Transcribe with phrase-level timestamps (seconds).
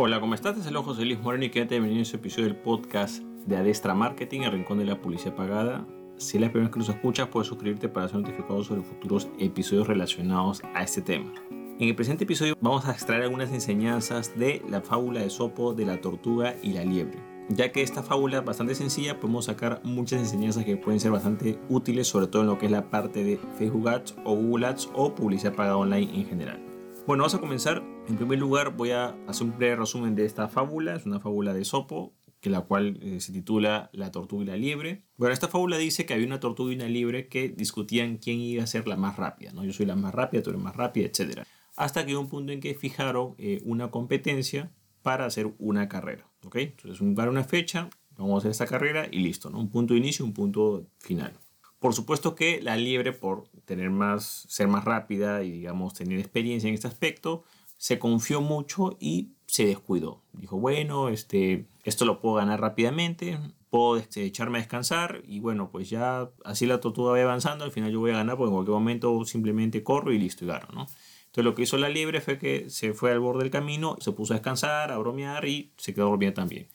[0.00, 0.56] Hola, ¿cómo estás?
[0.56, 3.94] Es el José Luis Moreno y quédate bienvenido a este episodio del podcast de Adestra
[3.94, 5.84] Marketing, el rincón de la publicidad pagada.
[6.18, 9.26] Si es la primera vez que nos escuchas, puedes suscribirte para ser notificado sobre futuros
[9.40, 11.32] episodios relacionados a este tema.
[11.50, 15.86] En el presente episodio vamos a extraer algunas enseñanzas de la fábula de Sopo de
[15.86, 17.18] la tortuga y la liebre.
[17.48, 21.58] Ya que esta fábula es bastante sencilla, podemos sacar muchas enseñanzas que pueden ser bastante
[21.68, 24.90] útiles, sobre todo en lo que es la parte de Facebook Ads o Google Ads
[24.94, 26.62] o publicidad pagada online en general.
[27.04, 27.97] Bueno, vamos a comenzar.
[28.08, 30.96] En primer lugar, voy a hacer un breve resumen de esta fábula.
[30.96, 34.56] Es una fábula de Sopo, que la cual eh, se titula La tortuga y la
[34.56, 35.04] liebre.
[35.18, 38.64] Bueno, esta fábula dice que había una tortuga y una liebre que discutían quién iba
[38.64, 39.52] a ser la más rápida.
[39.52, 39.62] ¿no?
[39.62, 41.42] Yo soy la más rápida, tú eres más rápida, etc.
[41.76, 46.26] Hasta que un punto en que fijaron eh, una competencia para hacer una carrera.
[46.46, 46.56] ¿ok?
[46.56, 49.50] Entonces, para una fecha, vamos a hacer esta carrera y listo.
[49.50, 49.58] ¿no?
[49.58, 51.38] Un punto de inicio, un punto final.
[51.78, 56.68] Por supuesto que la liebre, por tener más, ser más rápida y digamos tener experiencia
[56.68, 57.44] en este aspecto,
[57.78, 60.20] se confió mucho y se descuidó.
[60.34, 63.38] Dijo, bueno, este, esto lo puedo ganar rápidamente,
[63.70, 67.72] puedo este, echarme a descansar y bueno, pues ya así la tortuga va avanzando, al
[67.72, 70.68] final yo voy a ganar porque en cualquier momento simplemente corro y listo y gano,
[70.74, 70.86] ¿no?
[71.26, 74.12] Entonces lo que hizo la liebre fue que se fue al borde del camino, se
[74.12, 76.68] puso a descansar, a bromear y se quedó dormida también.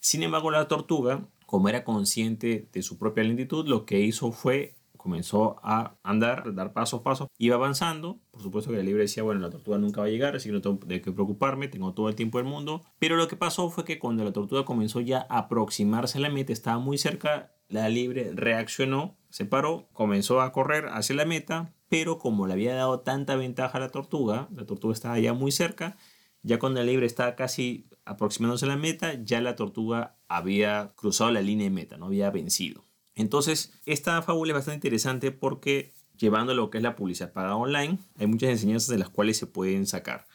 [0.00, 4.74] Sin embargo, la tortuga como era consciente de su propia lentitud, lo que hizo fue
[5.02, 8.20] comenzó a andar, dar pasos, pasos, iba avanzando.
[8.30, 10.52] Por supuesto que la libre decía, bueno, la tortuga nunca va a llegar, así que
[10.52, 12.82] no tengo de qué preocuparme, tengo todo el tiempo del mundo.
[13.00, 16.30] Pero lo que pasó fue que cuando la tortuga comenzó ya a aproximarse a la
[16.30, 21.74] meta, estaba muy cerca, la libre reaccionó, se paró, comenzó a correr hacia la meta,
[21.88, 25.50] pero como le había dado tanta ventaja a la tortuga, la tortuga estaba ya muy
[25.50, 25.96] cerca,
[26.42, 31.32] ya cuando la libre estaba casi aproximándose a la meta, ya la tortuga había cruzado
[31.32, 32.84] la línea de meta, no había vencido.
[33.14, 37.98] Entonces, esta fábula es bastante interesante porque llevando lo que es la publicidad pagada online,
[38.18, 40.26] hay muchas enseñanzas de las cuales se pueden sacar.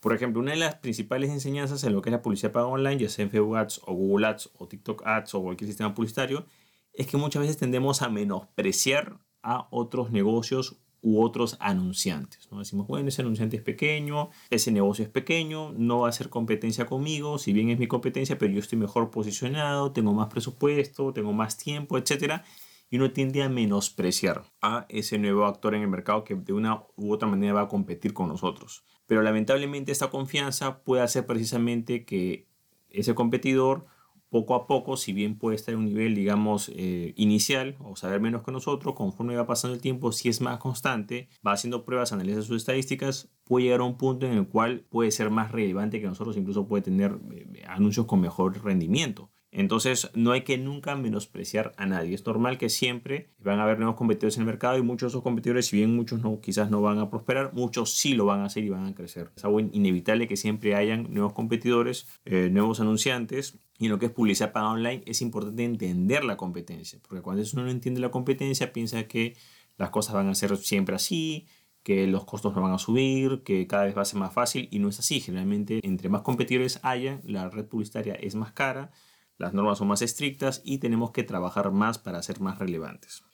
[0.00, 2.98] Por ejemplo, una de las principales enseñanzas en lo que es la publicidad pagada online,
[2.98, 6.46] ya sea en Facebook Ads o Google Ads o TikTok Ads o cualquier sistema publicitario,
[6.92, 12.48] es que muchas veces tendemos a menospreciar a otros negocios u otros anunciantes.
[12.50, 12.58] ¿no?
[12.58, 16.86] Decimos, bueno, ese anunciante es pequeño, ese negocio es pequeño, no va a hacer competencia
[16.86, 21.32] conmigo, si bien es mi competencia, pero yo estoy mejor posicionado, tengo más presupuesto, tengo
[21.32, 22.42] más tiempo, etc.
[22.90, 26.82] Y uno tiende a menospreciar a ese nuevo actor en el mercado que de una
[26.96, 28.84] u otra manera va a competir con nosotros.
[29.06, 32.46] Pero lamentablemente esta confianza puede hacer precisamente que
[32.90, 33.86] ese competidor
[34.30, 38.20] poco a poco, si bien puede estar en un nivel, digamos, eh, inicial o saber
[38.20, 42.12] menos que nosotros, conforme va pasando el tiempo, si es más constante, va haciendo pruebas,
[42.12, 46.00] analiza sus estadísticas, puede llegar a un punto en el cual puede ser más relevante
[46.00, 49.30] que nosotros, incluso puede tener eh, anuncios con mejor rendimiento.
[49.50, 52.14] Entonces no hay que nunca menospreciar a nadie.
[52.14, 55.16] Es normal que siempre van a haber nuevos competidores en el mercado y muchos de
[55.16, 58.46] esos competidores, si bien muchos quizás no van a prosperar, muchos sí lo van a
[58.46, 59.30] hacer y van a crecer.
[59.36, 63.58] Es algo inevitable que siempre hayan nuevos competidores, eh, nuevos anunciantes.
[63.78, 67.42] Y en lo que es publicidad para online es importante entender la competencia, porque cuando
[67.52, 69.36] uno no entiende la competencia piensa que
[69.76, 71.46] las cosas van a ser siempre así,
[71.84, 74.68] que los costos no van a subir, que cada vez va a ser más fácil
[74.72, 75.20] y no es así.
[75.20, 78.90] Generalmente entre más competidores haya, la red publicitaria es más cara
[79.38, 83.24] las normas son más estrictas y tenemos que trabajar más para ser más relevantes.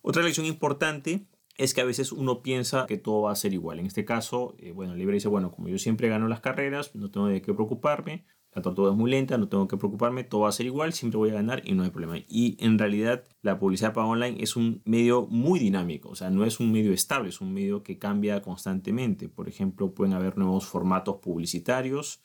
[0.00, 3.80] Otra lección importante es que a veces uno piensa que todo va a ser igual.
[3.80, 7.10] En este caso, eh, bueno, libre dice, bueno, como yo siempre gano las carreras, no
[7.10, 8.24] tengo de qué preocuparme,
[8.54, 11.18] la tortuga es muy lenta, no tengo que preocuparme, todo va a ser igual, siempre
[11.18, 12.18] voy a ganar y no hay problema.
[12.28, 16.44] Y en realidad la publicidad para online es un medio muy dinámico, o sea, no
[16.44, 19.28] es un medio estable, es un medio que cambia constantemente.
[19.28, 22.20] Por ejemplo, pueden haber nuevos formatos publicitarios,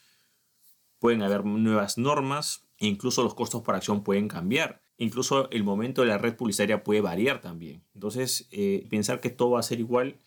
[1.00, 4.82] pueden haber nuevas normas, e incluso los costos por acción pueden cambiar.
[4.98, 7.84] Incluso el momento de la red publicitaria puede variar también.
[7.94, 10.18] Entonces, eh, pensar que todo va a ser igual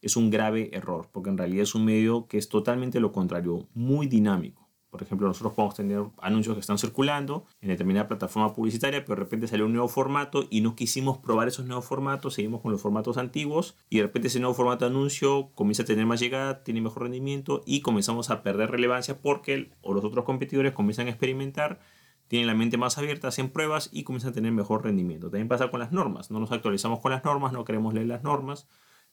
[0.00, 3.68] es un grave error, porque en realidad es un medio que es totalmente lo contrario,
[3.74, 4.59] muy dinámico.
[4.90, 9.24] Por ejemplo, nosotros podemos tener anuncios que están circulando en determinada plataforma publicitaria, pero de
[9.24, 12.80] repente sale un nuevo formato y no quisimos probar esos nuevos formatos, seguimos con los
[12.80, 16.64] formatos antiguos y de repente ese nuevo formato de anuncio comienza a tener más llegada,
[16.64, 21.10] tiene mejor rendimiento y comenzamos a perder relevancia porque o los otros competidores comienzan a
[21.10, 21.78] experimentar
[22.30, 25.30] tienen la mente más abierta, hacen pruebas y comienzan a tener mejor rendimiento.
[25.30, 28.22] También pasa con las normas, no nos actualizamos con las normas, no queremos leer las
[28.22, 28.68] normas.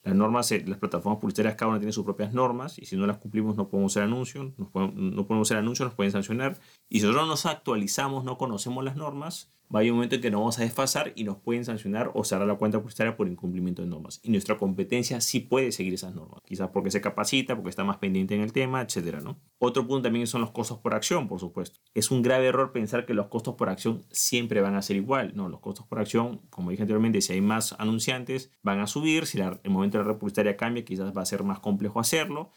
[0.08, 3.18] Las normas, las plataformas publicitarias cada una tiene sus propias normas y si no las
[3.18, 6.58] cumplimos no podemos hacer anuncios, no podemos hacer anuncios, nos pueden sancionar.
[6.88, 10.22] Y si nosotros nos actualizamos, no conocemos las normas, va a haber un momento en
[10.22, 13.28] que nos vamos a desfasar y nos pueden sancionar o cerrar la cuenta publicitaria por
[13.28, 14.20] incumplimiento de normas.
[14.24, 17.98] Y nuestra competencia sí puede seguir esas normas, quizás porque se capacita, porque está más
[17.98, 19.38] pendiente en el tema, etcétera, ¿no?
[19.60, 21.80] Otro punto también son los costos por acción, por supuesto.
[21.94, 25.34] Es un grave error pensar que los costos por acción siempre van a ser igual.
[25.36, 29.26] No, los costos por acción, como dije anteriormente, si hay más anunciantes, van a subir.
[29.26, 32.52] Si el momento de la red publicitaria cambia, quizás va a ser más complejo hacerlo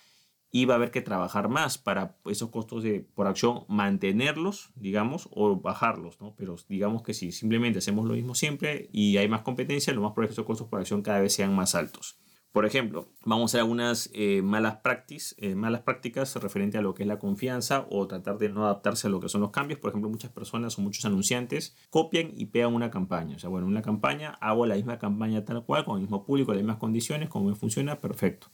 [0.53, 5.29] y va a haber que trabajar más para esos costos de, por acción mantenerlos, digamos,
[5.33, 6.35] o bajarlos, ¿no?
[6.37, 10.13] Pero digamos que si simplemente hacemos lo mismo siempre y hay más competencia, lo más
[10.13, 12.19] probable es que esos costos por acción cada vez sean más altos.
[12.53, 16.95] Por ejemplo, vamos a hacer algunas eh, malas, prácticas, eh, malas prácticas referente a lo
[16.95, 19.79] que es la confianza o tratar de no adaptarse a lo que son los cambios.
[19.79, 23.37] Por ejemplo, muchas personas o muchos anunciantes copian y pegan una campaña.
[23.37, 26.53] O sea, bueno, una campaña hago la misma campaña tal cual, con el mismo público,
[26.53, 28.49] las mismas condiciones, como me funciona, perfecto.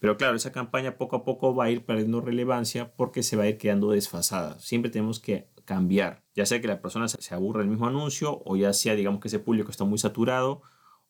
[0.00, 3.44] Pero claro, esa campaña poco a poco va a ir perdiendo relevancia porque se va
[3.44, 4.58] a ir quedando desfasada.
[4.58, 8.56] Siempre tenemos que cambiar, ya sea que la persona se aburra del mismo anuncio o
[8.56, 10.62] ya sea, digamos, que ese público está muy saturado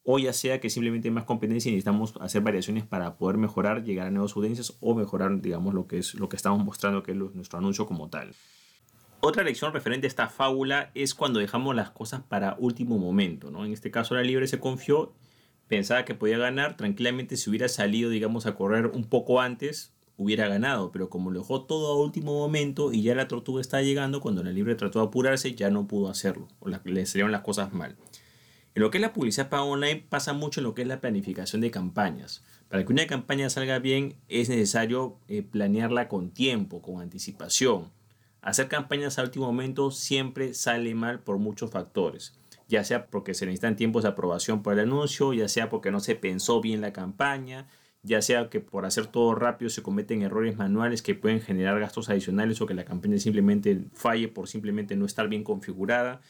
[0.02, 3.84] o ya sea que simplemente hay más competencia y necesitamos hacer variaciones para poder mejorar,
[3.84, 7.12] llegar a nuevas audiencias o mejorar, digamos, lo que es lo que estamos mostrando que
[7.12, 8.34] es nuestro anuncio como tal.
[9.20, 13.64] Otra lección referente a esta fábula es cuando dejamos las cosas para último momento, ¿no?
[13.64, 15.12] En este caso la libre se confió
[15.70, 20.48] pensaba que podía ganar, tranquilamente si hubiera salido, digamos, a correr un poco antes, hubiera
[20.48, 24.20] ganado, pero como lo dejó todo a último momento y ya la tortuga estaba llegando,
[24.20, 27.72] cuando la libre trató de apurarse, ya no pudo hacerlo, o le salieron las cosas
[27.72, 27.96] mal.
[28.74, 31.00] En lo que es la publicidad paga online pasa mucho en lo que es la
[31.00, 32.42] planificación de campañas.
[32.68, 37.92] Para que una campaña salga bien es necesario eh, planearla con tiempo, con anticipación.
[38.42, 42.39] Hacer campañas a último momento siempre sale mal por muchos factores
[42.70, 45.98] ya sea porque se necesitan tiempos de aprobación por el anuncio, ya sea porque no
[45.98, 47.66] se pensó bien la campaña,
[48.02, 52.08] ya sea que por hacer todo rápido se cometen errores manuales que pueden generar gastos
[52.08, 56.20] adicionales o que la campaña simplemente falle por simplemente no estar bien configurada.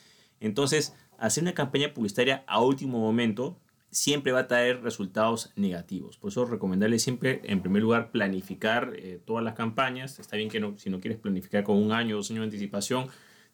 [0.40, 3.58] Entonces, hacer una campaña publicitaria a último momento
[3.90, 6.16] siempre va a traer resultados negativos.
[6.16, 10.18] Por eso recomendarle siempre, en primer lugar, planificar eh, todas las campañas.
[10.18, 12.46] Está bien que no, si no quieres planificar con un año o dos años de
[12.46, 13.08] anticipación,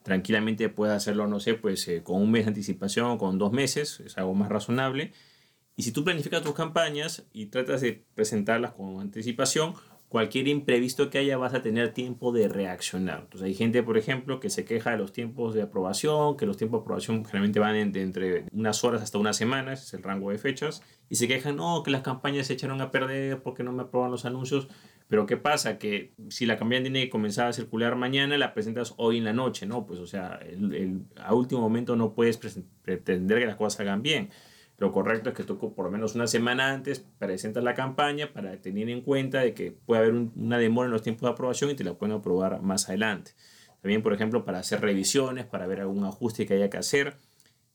[0.06, 3.50] tranquilamente puedes hacerlo, no sé, pues eh, con un mes de anticipación o con dos
[3.50, 5.12] meses, es algo más razonable.
[5.74, 9.74] Y si tú planificas tus campañas y tratas de presentarlas con anticipación,
[10.08, 13.22] cualquier imprevisto que haya vas a tener tiempo de reaccionar.
[13.22, 16.56] Entonces hay gente, por ejemplo, que se queja de los tiempos de aprobación, que los
[16.56, 20.38] tiempos de aprobación generalmente van entre unas horas hasta unas semanas, es el rango de
[20.38, 23.82] fechas, y se quejan, no, que las campañas se echaron a perder porque no me
[23.82, 24.68] aproban los anuncios.
[25.08, 25.78] Pero ¿qué pasa?
[25.78, 29.32] Que si la campaña tiene que comenzar a circular mañana, la presentas hoy en la
[29.32, 29.86] noche, ¿no?
[29.86, 32.38] Pues o sea, el, a último momento no puedes
[32.82, 34.30] pretender que las cosas salgan bien.
[34.78, 38.60] Lo correcto es que tú por lo menos una semana antes presentas la campaña para
[38.60, 41.74] tener en cuenta de que puede haber una demora en los tiempos de aprobación y
[41.74, 43.32] te la pueden aprobar más adelante.
[43.80, 47.16] También, por ejemplo, para hacer revisiones, para ver algún ajuste que haya que hacer.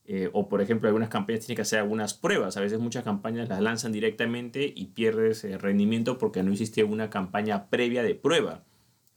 [0.06, 2.57] Eh, o, por ejemplo, algunas campañas tienen que hacer algunas pruebas.
[2.57, 7.09] A veces muchas campañas las lanzan directamente y pierdes eh, rendimiento porque no existe una
[7.09, 8.63] campaña previa de prueba.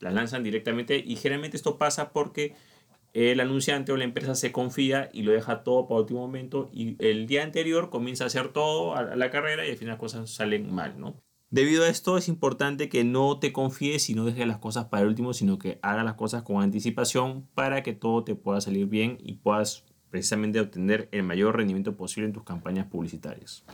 [0.01, 2.55] Las lanzan directamente y generalmente esto pasa porque
[3.15, 6.97] el anunciante o la empresa se confía y lo deja todo para último momento y
[6.99, 10.31] el día anterior comienza a hacer todo a la carrera y al final las cosas
[10.31, 11.15] salen mal, ¿no?
[11.49, 15.03] Debido a esto es importante que no te confíes y no dejes las cosas para
[15.03, 18.87] el último, sino que hagas las cosas con anticipación para que todo te pueda salir
[18.87, 19.85] bien y puedas
[20.15, 23.65] precisamente obtener el mayor rendimiento posible en tus campañas publicitarias.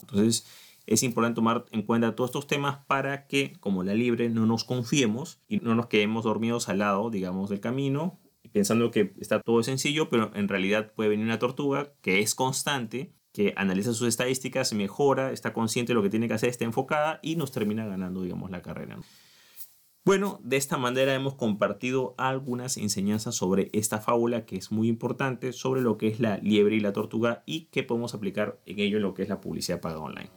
[0.00, 0.46] Entonces,
[0.86, 4.64] es importante tomar en cuenta todos estos temas para que, como la libre, no nos
[4.64, 8.18] confiemos y no nos quedemos dormidos al lado, digamos, del camino
[8.50, 13.12] pensando que está todo sencillo, pero en realidad puede venir una tortuga que es constante,
[13.34, 17.20] que analiza sus estadísticas, mejora, está consciente de lo que tiene que hacer, está enfocada
[17.22, 18.96] y nos termina ganando, digamos, la carrera.
[20.06, 25.52] Bueno, de esta manera hemos compartido algunas enseñanzas sobre esta fábula que es muy importante,
[25.52, 29.00] sobre lo que es la liebre y la tortuga y qué podemos aplicar en ello
[29.00, 30.30] lo que es la publicidad paga online.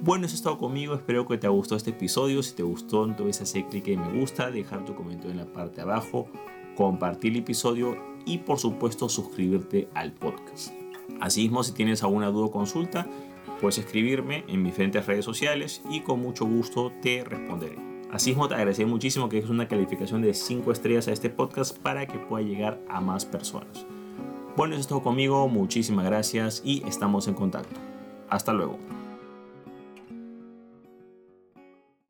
[0.00, 3.06] Bueno, eso ha estado conmigo, espero que te haya gustado este episodio, si te gustó
[3.06, 6.28] entonces hacer clic en me gusta, dejar tu comentario en la parte abajo
[6.76, 10.74] compartir el episodio y por supuesto suscribirte al podcast.
[11.22, 13.06] Asimismo, si tienes alguna duda o consulta,
[13.62, 17.95] puedes escribirme en mis diferentes redes sociales y con mucho gusto te responderé.
[18.12, 22.06] Asimismo, te agradeceré muchísimo que es una calificación de 5 estrellas a este podcast para
[22.06, 23.86] que pueda llegar a más personas.
[24.56, 27.78] Bueno, eso es todo conmigo, muchísimas gracias y estamos en contacto.
[28.28, 28.78] Hasta luego.